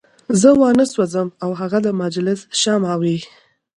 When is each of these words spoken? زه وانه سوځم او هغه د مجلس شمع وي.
زه 0.41 0.49
وانه 0.59 0.85
سوځم 0.93 1.27
او 1.43 1.49
هغه 1.61 1.79
د 1.85 1.87
مجلس 2.01 2.39
شمع 2.61 2.93
وي. 3.01 3.17